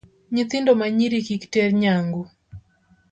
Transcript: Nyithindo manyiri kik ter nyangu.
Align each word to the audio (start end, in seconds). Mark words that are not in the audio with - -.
Nyithindo 0.33 0.71
manyiri 0.79 1.17
kik 1.27 1.43
ter 1.53 1.69
nyangu. 1.81 2.23